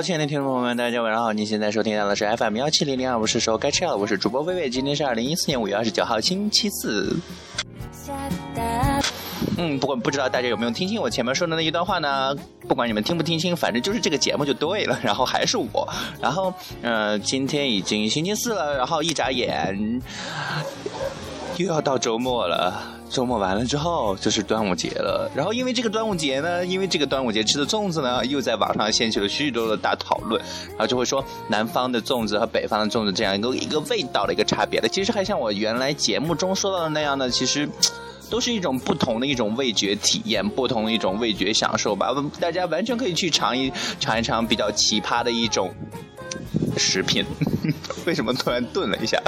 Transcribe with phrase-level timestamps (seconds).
[0.00, 1.32] 亲爱的听众朋友们，大家晚上好！
[1.32, 4.70] 您现在收听到的是 FM 幺七零零二，我是时候该吃药了，我是主播微微。
[4.70, 7.16] 今天是二零一四年五月二十九号，星期四。
[9.56, 12.32] 嗯，不过不知道大家有没有听清我前面说的那一段话呢？
[12.68, 14.96] 不管你们听不听清，反正就是这个节目就对了。
[15.02, 15.88] 然后还是我，
[16.20, 20.00] 然后呃，今天已经星期四了，然后一眨眼
[21.56, 22.97] 又要到周末了。
[23.10, 25.30] 周末完了之后就是端午节了。
[25.34, 30.40] 然后因为这个端午节呢，因为这个端午节吃的粽子呢，又在网上掀起了许许多多的大讨论。
[30.70, 34.88] 然后就会说南方的粽子和北方的粽子这样一个一个味道的一个差别的。
[34.88, 37.68] 其实还像我原来节目中说到的那样的，其实。
[38.30, 42.14] 都是一种不同的一种味觉体验，不同的一种味觉享受吧。
[42.38, 45.72] 大家完全可以去尝一尝一尝比较奇葩的一种
[46.76, 47.24] 食品。
[48.04, 49.18] 为什么突然顿了一下？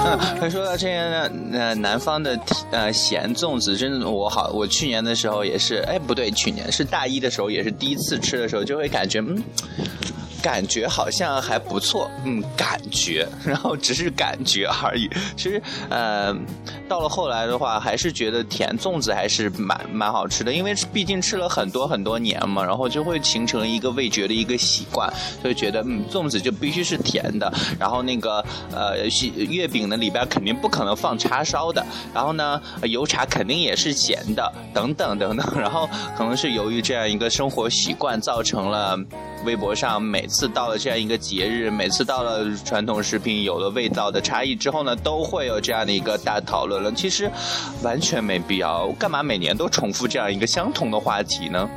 [0.40, 2.38] 嗯，说到这些呢呃南方的
[2.70, 9.42] 呃咸粽子，真的我好，我去年的时候也是，哎不对，去年是大一的时候也是第一次吃的时候，就会感觉嗯。
[10.42, 15.08] 感觉好像还不错，嗯，感觉， 然后只是感觉而已。
[15.36, 16.34] 其实，呃，
[16.88, 25.12] 到了后来的话，还是觉得甜粽子还是蛮蛮好吃的，因为毕竟吃了很多很多年嘛，然后就会形成一个味觉的一个习惯，
[25.44, 27.52] 就觉得嗯，粽子就必须是甜的。
[27.78, 35.60] 然后那个呃，月饼呢里边肯定不可能放叉烧的，然后呢，油茶肯定也是咸的，等等等等。
[35.60, 38.98] 然后可能是由于这样一个生活习惯，造成了
[39.44, 40.29] 微博上每。
[40.30, 46.90] 次到了这样一个节日，每次到了传统食品有了味道的差异之后呢，都会有这样的一个大讨论了。
[46.92, 47.30] 其实
[47.82, 51.68] 完全没必要，干嘛每年都重复这样一个相同的话题呢？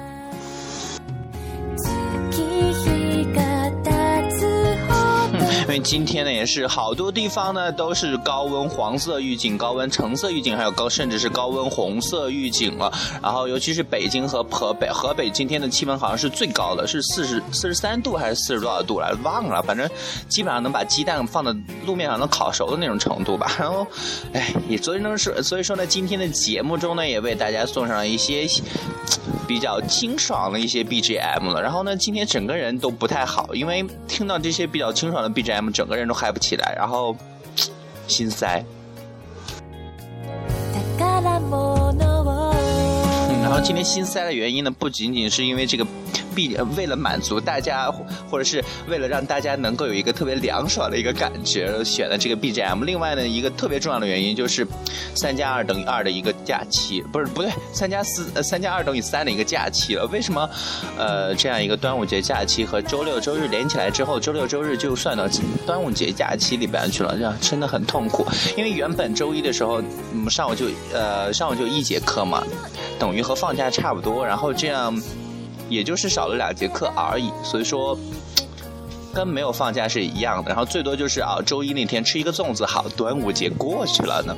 [5.73, 12.93] 因为今天呢，也是好多地方呢都是高温黄色预警、高温橙色预警，还有高甚至是高温红色预警了。
[13.23, 19.89] 然后尤其是北京和河北，河北今天的气温好像是最高的，是四十四十三度还是四十多少度来忘了，反正
[20.29, 21.51] 基本上能把鸡蛋放在
[21.87, 23.51] 路面上能烤熟的那种程度吧。
[23.57, 23.87] 然后，
[24.31, 28.45] 哎，也所以呢是 所以说呢，今天的节目中呢也为大家送上了一些
[29.47, 31.59] 比较清爽的一些 BGM 了。
[31.59, 35.62] 然后呢，今天整个人都不太好，因为听到这些比较清爽的 BGM。
[35.63, 37.15] M 整个人都嗨不起来，然后
[38.07, 38.63] 心塞。
[43.41, 45.85] 然后今天心塞的原因呢，不仅仅是因为这个。
[46.33, 47.91] 必为了满足大家，
[48.29, 52.83] 或者是为了让大家能够有一个特别凉爽的一个感觉，选了这个 BGM。
[52.83, 54.65] 另外呢，一个特别重要的原因就是
[55.15, 60.05] 三加二等于二的一个假期，不是不对，三加四呃三加二等于三的一个假期了。
[60.11, 60.49] 为什么
[60.97, 65.27] 呃这样一个端午节假期和周六周日连起来之后，周六周日就算到
[65.65, 68.25] 端午节假期里边去了，这样真的很痛苦。
[68.57, 69.81] 因为原本周一的时候，
[70.13, 72.43] 嗯上午就呃上午就一节课嘛，
[72.99, 74.93] 等于和放假差不多，然后这样。
[75.69, 77.97] 也就是少了两节课而已，所以说
[79.13, 80.49] 跟没有放假是一样的。
[80.49, 84.35] 然后最多就是啊，周一那天吃一个粽子，好，端午节过去了呢。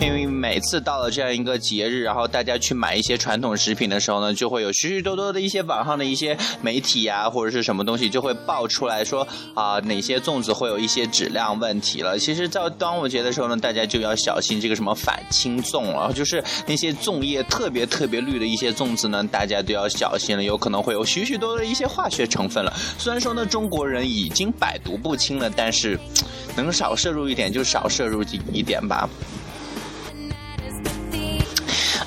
[0.00, 12.18] 因为每次到了这样一个节日，然后大家去买一些传统食品的时候呢，就会有许许多多的一些网上的一些媒体呀，或者是什么东西，就会爆出来说啊，哪些粽子会有一些质量问题了。
[12.18, 22.72] 其实，在端午节的时候呢，大家就要小心这个什么反青粽了，就是那些粽叶特别特别绿的一些粽子呢，大家都要小心了，有可能会有许许多多的一些化学成分了。
[22.98, 25.98] 虽然说呢，中国人已经百毒不侵了，但是
[26.56, 28.22] 能少摄入一点就少摄入
[28.52, 29.08] 一点吧。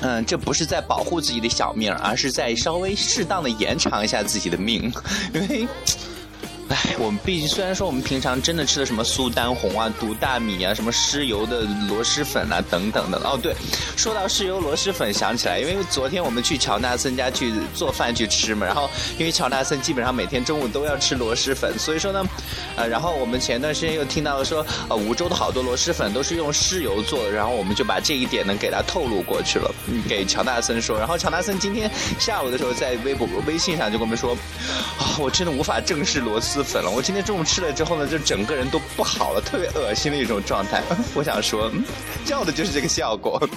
[0.02, 4.92] 嗯，这不是在保护自己的小命，而是在稍微适当的延长一下自己的命，
[5.32, 5.68] 因为。
[6.72, 13.54] 哎，我们毕竟虽然说我们平常真的吃的什么苏丹红啊、毒大米啊、什么湿油的螺蛳粉啊等等的哦，对，
[13.94, 18.88] 说到湿油螺蛳粉，想起来，因为昨天我们去乔纳森家去做饭去吃嘛，然后
[19.18, 22.24] 因为乔纳森基本上每天中午都要吃螺蛳粉，所以说呢，
[22.76, 29.70] 呃，然后我们前段时间又听到了说，呃，梧州的好多螺蛳粉都是用湿油做的，然后我们就把这一点呢给他透露过去了，
[30.08, 34.32] 给乔纳森说，然后乔纳森今天下午的时候在微博、微信上就跟我们说，
[34.98, 36.61] 啊，我真的无法正视螺蛳。
[36.62, 40.82] 粉了，我今天中午吃了之后呢，就整个人都不好了，特别恶心的一种状态。
[41.14, 41.70] 我想说，
[42.26, 43.40] 要的就是这个效果。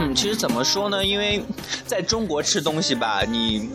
[0.00, 1.04] 嗯，其实怎么说呢？
[1.04, 1.42] 因为
[1.86, 3.68] 在中国吃东西吧，你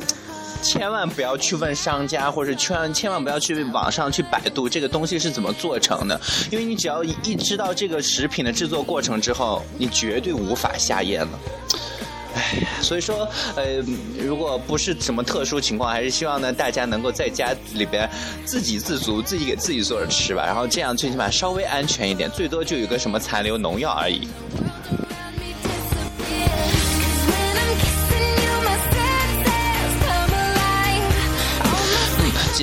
[0.61, 6.19] 千万不要去问商家，或者千千万不要去网上去百度这个东西是怎么做成的，
[6.49, 11.39] 因为你只要一知道这个食品的制作过程之后，你绝对无法下咽了。
[12.35, 13.63] 唉， 所以说，呃，
[14.17, 18.09] 如果不是什么特殊情况，还是希望呢，大家能够在家里边
[18.45, 24.27] 自给自足，自己给自己做着吃吧，然后这样最起码稍微安全一点，最多就有个什么残留农药而已。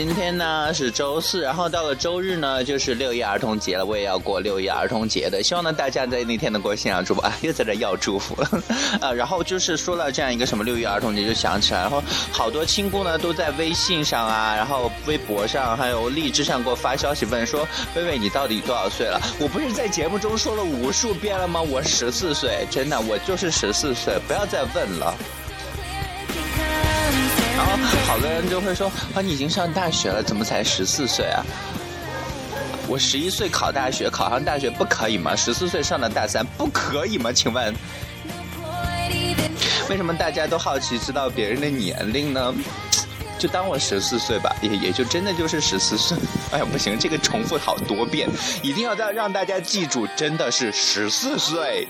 [0.01, 8.63] 今天呢是周四，然后到了周日呢就是六一儿童节了，我也要过六一儿童节的，希望呢大家在那天能过新阳祝福啊，又在这要祝福了，
[9.03, 12.03] 呃，然后就是说了这样一个什么六一儿童节，就想起来，然后
[12.33, 19.21] 好多亲姑呢都在微信上啊，然后微博上还有荔枝上给我发消息问说，薇薇你到底多少岁了？
[19.39, 21.61] 我不是在节目中说了无数遍了吗？
[21.61, 25.15] 我十四岁，真的，我就是十四岁，不要再问了。
[28.07, 31.45] 好多人就会说啊，你已经上大学了，怎么才十四岁啊？
[32.89, 35.37] 我十一岁考大学，考上大学不可以吗？
[35.37, 37.33] 十四岁上的大三不可以吗？
[37.33, 37.73] 请问，
[39.89, 42.53] 为什么大家都好奇知道别人的年龄呢？
[43.39, 46.19] 就当我十四岁吧，也也就真的就是十四岁。
[46.53, 48.29] 哎呀，不行，这个重复好多遍，
[48.63, 51.89] 一定要让让大家记住，真的是十四岁。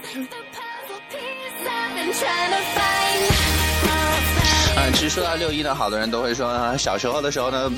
[4.92, 7.72] 其实说到六一呢，好多人都会说，小时候的时候呢，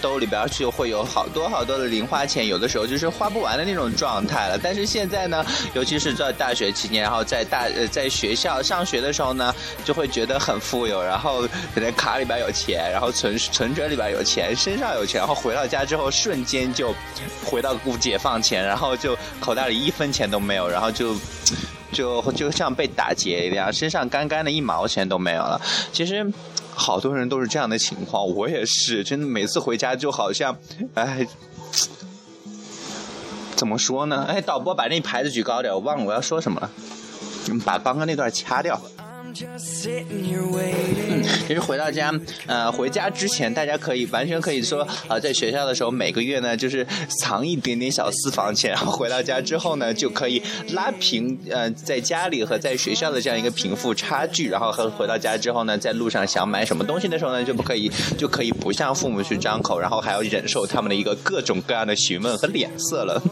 [0.00, 4.58] 兜里边就会有好多好多的零花钱，有的时候就是花不完的那种状态了。
[4.62, 5.44] 但是现在呢，
[5.74, 9.54] 尤其是在大学期间，然后在大呃在学校上学的时候呢，
[9.84, 11.42] 就会觉得很富有，然后
[11.74, 16.94] 可能卡里边有钱，然后存存折里边有钱，身上有钱，然后回到家之后瞬间就
[17.44, 21.14] 回到解放前，然后就口袋里一分钱都没有，然后就。
[21.96, 25.58] 就就像被打劫一样，身上干干的一毛钱都没有了。
[25.94, 26.30] 其实，
[26.74, 30.54] 好多人都是这样的情况，我也是，真的每次回家就好像，
[30.92, 31.26] 哎，
[33.54, 34.26] 怎么说呢？
[34.28, 36.70] 哎，导播把那牌子举高点，我忘了我要说什么了，
[37.64, 38.78] 把刚刚那段掐掉。
[39.44, 42.12] 嗯，其实回到家，
[42.46, 46.86] 呃，回家之前，大家可以完全可以说，呃，在学校的时候，每个月呢，就是
[47.20, 50.42] 藏一点点小私房钱，然后回到家之后呢，就可以
[50.72, 63.22] 拉平，呃，在家里和在学校的这样一个贫富差距，然后和回到家之后呢，在路上想买什么东西的时候呢，就不可以，就可以不向父母去张口，然后还要忍受他们的一个各种各样的询问和脸色了。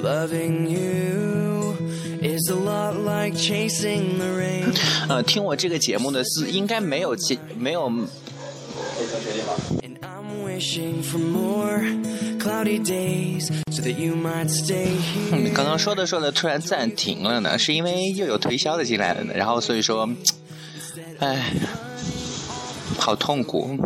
[0.00, 1.17] Loving you.
[5.08, 7.16] 呃，听我这个节目的是应该没有
[7.56, 7.90] 没有。
[15.30, 20.08] 你刚刚说的说的突然暂停了呢，是因为又有推销的进来了呢，然后所以说，
[21.20, 21.52] 哎，
[22.98, 23.78] 好痛苦。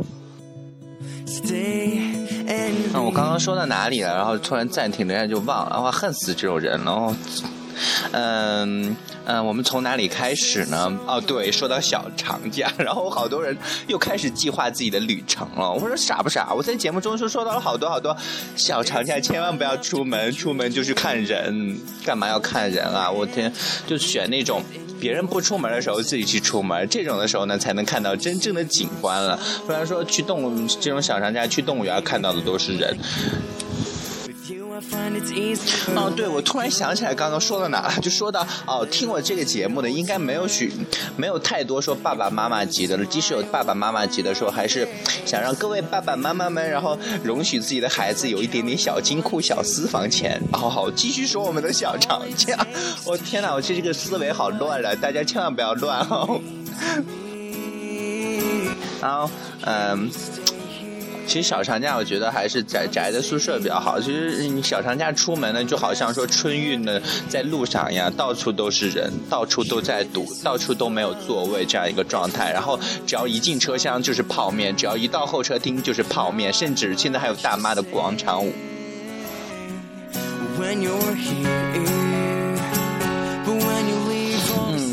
[2.95, 4.15] 嗯，我刚刚说到哪里了？
[4.15, 7.15] 然后突然暂停了一下就忘了，我恨死这种人了。
[8.13, 10.99] 嗯嗯，我们从哪里开始呢？
[11.07, 13.57] 哦，对，说到小长假， 然后好多人
[13.87, 15.71] 又开始计划自己的旅程了。
[15.71, 16.53] 我说傻不傻？
[16.55, 18.17] 我在节目中说说到了好多好多，
[18.55, 23.11] 小长假千万不要出门，出门就是看人，干嘛要看人啊？
[23.11, 23.53] 我天，
[23.87, 24.63] 就选那种
[25.01, 29.39] 别人不出门的时候自己去出门，这种的时候呢才能看到真正的景观了。
[29.67, 32.97] 不然说去动物这种小长假去动物园看到的都是人。
[35.95, 40.73] 哦，对，我突然想起来刚刚说到哪了，就说到哦，听我这个节目的应该没有许，
[41.17, 43.05] 没有太多说爸爸妈妈级的了。
[43.07, 44.87] 即使有爸爸妈妈级的时候，还是
[45.25, 50.41] 想让各位爸爸妈妈们，然后容许自己的孩子有一点点小金库、小私房钱。
[50.53, 52.59] 好好，继续说我们的小长假。
[53.05, 56.41] 我天哪，我这这个思维好乱了，大家千万不要乱哦。
[59.01, 59.31] 好，
[59.63, 60.11] 嗯。
[61.33, 63.99] 其实小长假，我觉得还是宅宅在宿舍比较好。
[63.99, 72.53] 其实你小长假出门呢，就好像说春运呢，在路上一样，到处都是人，到处都在堵，到处都没有座位这样一个状态。
[72.53, 78.53] 然后只要一进车厢就是泡面，只要一到候车厅就是泡面，甚至现在还有大妈的广场舞。
[80.61, 82.02] When you're here,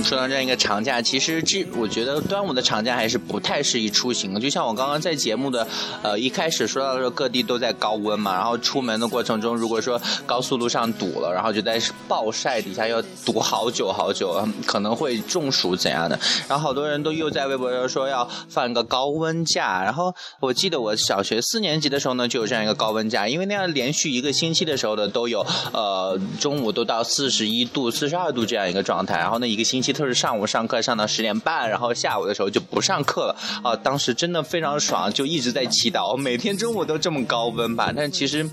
[0.10, 4.40] 说到这样一个长假，其实这我觉得端午的长假还是不太适宜出行的。
[4.40, 5.68] 就像我刚刚在节目的
[6.02, 16.20] 呃一开始说到说各地都在高温嘛，然后出门的过程中，如果说高速路上堵了，然后就在暴晒底下要堵好久好久，可能会中暑怎样的。
[16.48, 19.84] 然后好多人都又在微博上说要放一个高温假。
[19.84, 29.94] 然后我记得我小学四年级的时候呢，就有这样一个高温假，因为那样连续一个星期的时候的，都有呃中午都到四十一度、四十二度这样一个状态，然后那一个星期。
[30.00, 33.76] 就是上午上课上到十点半，然后下午的时候就不上课了啊。
[33.76, 37.92] 当时真的非常爽，就一直在祈祷，每天中午都这么高温吧。
[37.94, 38.50] 但其实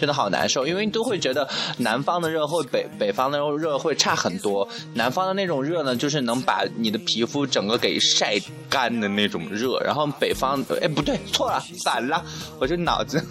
[0.00, 4.68] 真的好难受，因为都会觉得南方的热会北北方的热会差很多。
[4.94, 8.36] 南方的那种热呢，就是能把你的皮肤整个给晒
[8.68, 12.20] 干的那种热，然后北方哎不对，错了，反了，
[12.58, 13.24] 我这脑子，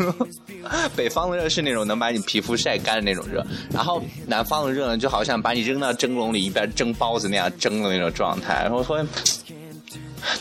[0.95, 9.05] 北方的热是那种能把你皮肤晒干的那种热，然后南方的热呢，就好像把你扔到蒸笼里一边蒸包子那样蒸的那种状态，然后说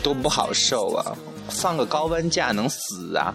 [0.03, 1.17] 多不好受啊，
[1.49, 3.35] 放个高温假能死啊。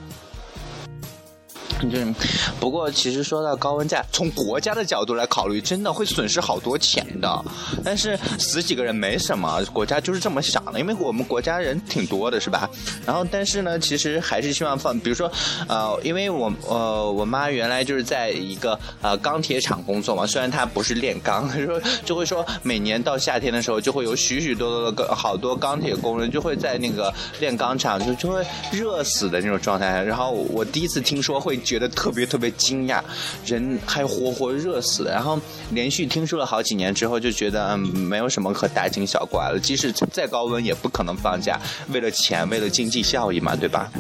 [1.91, 2.13] 就是，
[2.59, 7.43] 不过其实说到高温假，从国家的角度来考虑，真的会损失好多钱的。
[7.83, 12.69] 但是死几个人没什么，国家就是这么想的，因为我们国家人挺多的，是吧？
[13.05, 15.31] 然后，但是呢，其实还是希望放，比如说，
[15.67, 30.01] 呃，因为我呃我妈原来就是在一个呃钢铁厂工作嘛，虽然她不是炼钢， 说就会说每年到夏天的时候，就会有许许多多的好多钢铁工人就会在那个炼钢厂就就会热死的那种状态。
[30.03, 31.59] 然后我第一次听说会。
[31.73, 33.01] 觉得特别特别惊讶，
[33.43, 35.05] 人还活活热死。
[35.05, 35.39] 然后
[35.71, 39.59] 连续听说了好几年之后，就觉得嗯，没有什么可大惊小怪了。
[39.59, 41.59] 即使再高温，也不可能放假，
[41.91, 43.91] 为了钱，为了经济效益嘛，对吧？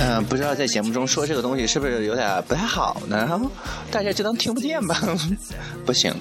[0.00, 3.18] 嗯，不知道在节目中说这个东西是不是有点不太好呢？
[3.18, 3.48] 然后
[3.92, 5.00] 大家就当听不见吧。
[5.86, 6.12] 不行，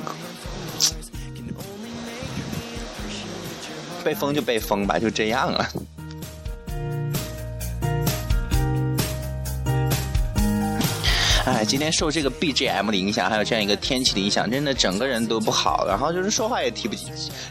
[4.03, 5.67] 被封就被封吧，就这样了。
[11.57, 15.85] 哎，今天受这个 BGM 的影响，还有这样一个天气的影响，真的整个人都不好。
[15.87, 17.05] 然后就是说话也提不起，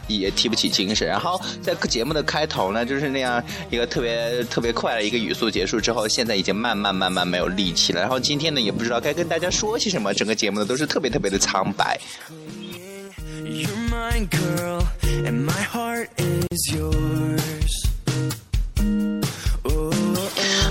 [0.07, 1.07] 也提不起精神。
[1.07, 7.99] 然后在节目的开头呢，就是那样一个特别特别快的一个语速结束之后，现在已经慢慢慢慢没有力气了。
[7.99, 11.99] 然后今天呢，也不知道该跟大家说些什么，整个节目呢都是特别特别的苍白。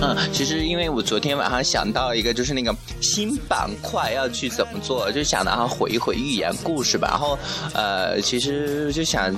[0.01, 7.09] 嗯， 其实因为我昨天晚上想到一个，就是那个新板块要去怎么做，就想然后回一回寓言故事吧。
[7.11, 7.39] 然后，
[7.73, 9.35] 呃，其实就想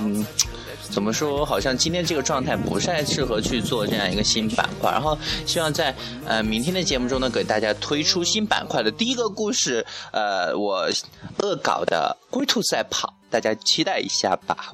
[0.90, 4.90] 怎么说，好像今天这个状态不太适合去做这样一个新板块。
[4.90, 5.94] 然后，希望在
[6.26, 10.88] 呃明天的节目中呢，给大家推出新板块的第一个故事，呃，我
[11.38, 14.72] 恶搞的龟兔赛跑，大家期待一下吧。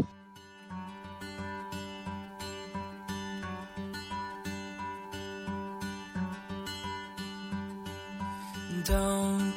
[8.87, 9.55] Don't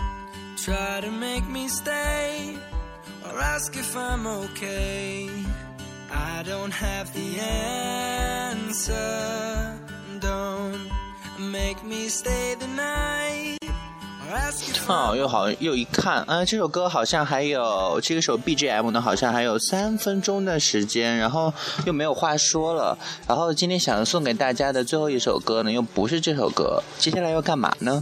[0.56, 2.56] try to make me stay
[3.26, 5.28] or ask if I'm okay.
[6.10, 7.42] I don't have the
[8.52, 8.96] answer.
[10.22, 10.80] Don't
[11.38, 13.58] make me stay the night.
[14.86, 21.54] 好，又好，又一看，啊，这首歌好像还有这个首 BGM 呢，好像还有三分钟的时间，然后
[21.86, 22.98] 又没有话说了。
[23.28, 28.02] 然后今天想送给大家的最后一首歌呢，又不是这首歌，接下来要干嘛呢？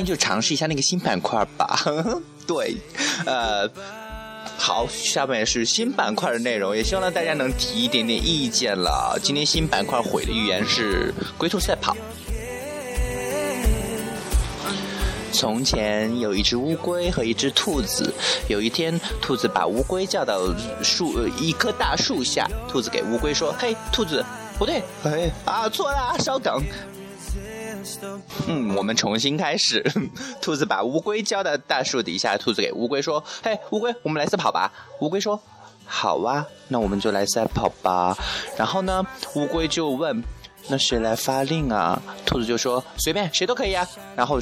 [0.00, 1.78] 天就尝试一下那个新板块吧。
[2.46, 2.74] 对，
[3.26, 3.68] 呃，
[4.56, 9.18] 好，下面是新板块的内容，也希望呢大家能提一点点意见了。
[9.22, 11.96] 今天新板块毁的预言是龟兔赛跑。
[15.32, 18.12] 从前有一只乌龟和一只兔子，
[18.48, 20.52] 有一天，兔子把乌龟叫到
[20.82, 24.24] 树一棵大树下，兔子给乌龟说：“嘿，兔子，
[24.58, 26.62] 不对，哎啊，错了，稍等。”
[28.46, 29.84] 嗯，我们重新开始。
[30.40, 35.40] 兔子把乌龟叫到大树底下，兔子给乌龟说：“嘿，乌龟，我们来赛跑吧。”乌龟说
[35.86, 38.16] ：“好啊，那我们就来赛跑吧。”
[38.56, 40.22] 然后呢，乌龟就问
[40.68, 44.38] ：“那谁来发令啊？”兔子就说：“随便，谁都可以啊。”然后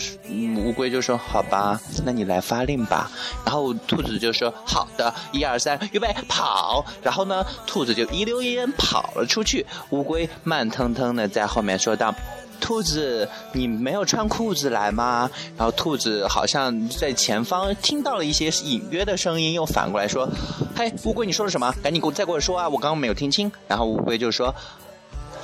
[0.58, 3.10] 乌龟就说：“好吧，那你来发令吧。”
[3.46, 12.14] 然后兔子就说：“好的，一二三，预备，跑！”然后呢，兔子就一溜烟跑了出去，乌龟慢腾腾的在后面说道。
[12.60, 15.30] 兔子，你没有穿裤子来吗？
[15.56, 20.28] 然后兔子好像在前方听到了一些隐约的声音，又反过来说
[20.76, 21.72] ：“嘿，乌龟，你说了什么？
[21.82, 22.68] 赶紧给我再给我说啊！
[22.68, 24.54] 我刚刚没有听清。”然后乌龟就说：“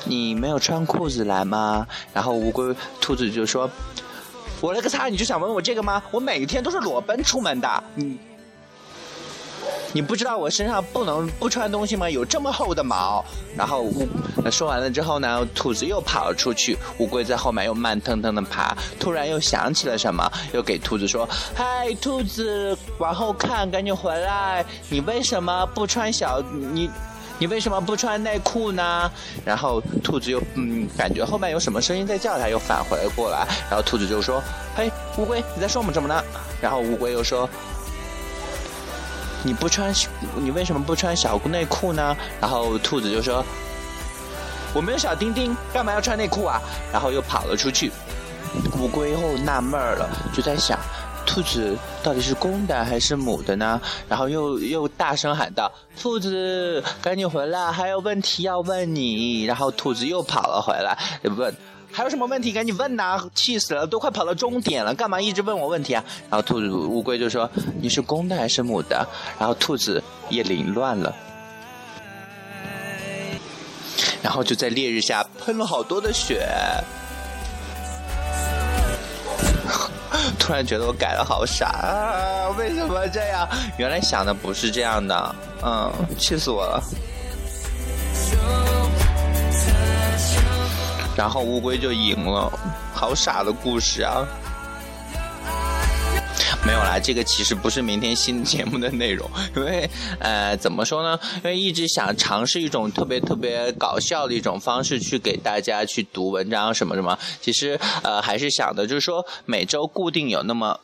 [0.05, 3.71] 你没有穿裤子来吗？”然后乌龟，兔子就说
[4.61, 5.09] ：“我勒个擦！
[5.09, 6.03] 你就想问我这个吗？
[6.11, 8.19] 我每天都是裸奔出门的。”你。
[9.95, 12.11] 你不知道我身上不能不穿东西吗？
[12.11, 13.25] 有这么厚的毛。
[13.57, 14.09] 然后乌
[14.51, 18.77] 说完了之后呢，兔子又跑了出去，乌龟在后面又慢腾腾的爬。
[18.99, 24.67] 突然又想起了什么，又给兔子说：“嗨，兔子，往后看，赶紧回来！
[24.91, 26.91] 你为什么不穿小你？
[27.39, 29.11] 你为什么不穿内裤呢？
[29.45, 33.47] 然后兔子又嗯，感觉后面有什么声音在叫它，又返回过来。
[33.71, 34.43] 然后兔子就说
[34.75, 36.21] ：“嘿，乌龟，你在说我们什么呢？”
[36.61, 37.49] 然后乌龟又说
[39.45, 39.95] ：“你不穿，
[40.37, 43.45] 你为什么不穿小内裤呢？”然后兔子就说
[44.75, 46.61] ：“我没有小丁丁，干嘛要穿内裤啊？”
[46.91, 47.93] 然后又跑了出去。
[48.79, 50.79] 乌龟又纳闷了，就在想。
[51.27, 53.81] 兔子到底是公的还是母的呢？
[54.09, 60.97] 然后又又大声喊道：“兔子，赶紧回来，还有问题要问你。”然后兔子又跑了回来，
[61.37, 61.53] 问
[61.97, 62.53] ：“还有什么问题？
[62.53, 63.25] 赶紧问呐！
[63.37, 67.49] 气死了，都快跑到终点了，干嘛一直问我问题啊？”然后兔子乌龟就说
[67.81, 69.07] ：“你是公的还是母的？”
[69.39, 71.15] 然后兔子也凌乱了，
[74.21, 76.45] 然后就在烈日下喷了好多的血。
[80.37, 82.49] 突然觉得我改的好傻啊！
[82.59, 83.49] 为什么这样？
[83.79, 86.83] 原来想的不是这样的，嗯，气死我了。
[91.17, 92.53] 然后乌龟就赢了，
[92.93, 94.27] 好傻的故事啊！
[96.67, 101.19] 没有啦，这个其实不是明天新节目的内容， 因为呃，怎么说呢？
[101.37, 107.19] 因为一直想尝试一种特别特别搞笑的一种方式去给大家去读文章什么什么。
[107.41, 110.81] 其实呃，还是想的就是说每周固定有那么。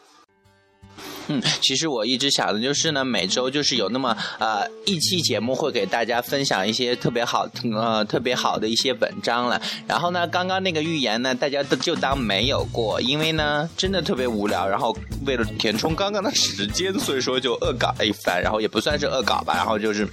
[1.29, 9.61] 嗯，其实我一直想的就是呢，每周就是有那么呃一期节目会给大家分享一些特别好呃特别好的一些文章了。
[9.87, 14.67] 然后呢，刚刚那个预言呢，大家都就当没有过，因为呢真的特别无聊。
[14.67, 20.09] 然后为了填充刚刚的时间，所以说就恶搞了一番，然后也不算是恶搞吧，然后就是。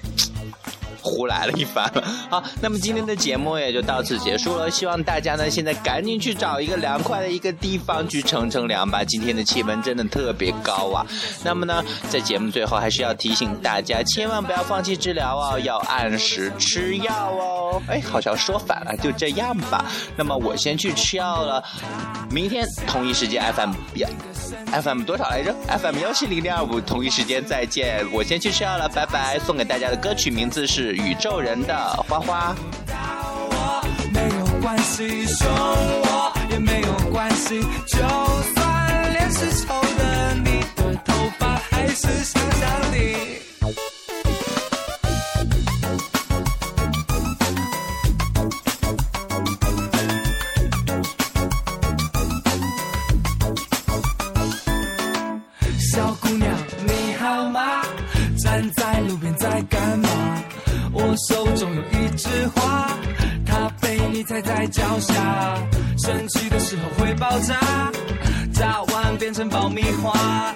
[1.08, 1.90] 胡来了一番，
[2.30, 4.70] 好，那么今天的节目也就到此结束了。
[4.70, 9.04] 希望大家呢现在赶紧去找一个凉快的一个地方去乘乘凉吧。
[9.04, 11.06] 今天的气温真的特别高啊。
[11.44, 17.82] 那么呢，在节目最后还是要提醒大家，千万不要放弃治疗哦，要按时吃药哦。
[17.88, 19.86] 哎，好像说反了，就这样吧。
[20.18, 21.64] 那么我先去吃药了，
[22.30, 23.72] 明天同一时间 FM
[24.82, 28.06] FM 多少来着？FM 幺七零零二五，同一时间再见。
[28.12, 29.39] 我先去吃药了，拜拜。
[29.39, 30.96] 送给大家的歌曲名字是。
[30.98, 31.75] 宇宙人的
[32.08, 32.56] 花花。
[34.13, 38.00] 没有关系，凶我也没有关系，就
[38.56, 43.47] 算脸是丑的，你的头发还是香香的。
[67.41, 67.91] 炸，
[68.54, 70.56] 炸完变成爆米花。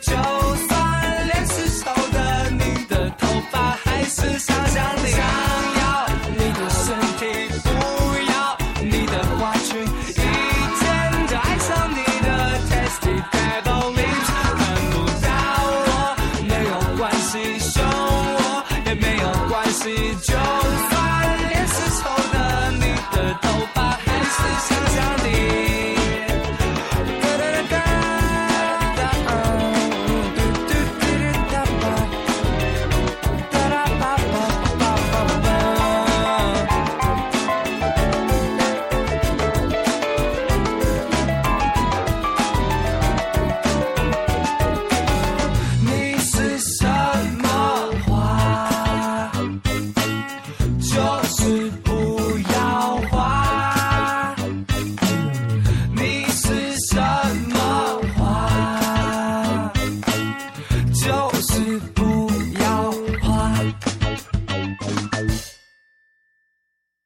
[0.00, 0.31] Joe.